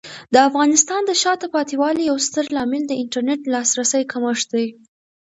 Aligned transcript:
د 0.33 0.35
افغانستان 0.49 1.01
د 1.05 1.11
شاته 1.21 1.47
پاتې 1.55 1.75
والي 1.81 2.03
یو 2.09 2.17
ستر 2.27 2.45
عامل 2.59 2.83
د 2.87 2.93
انټرنیټ 3.03 3.41
لاسرسي 3.53 4.03
کمښت 4.11 4.47
دی. 4.55 4.67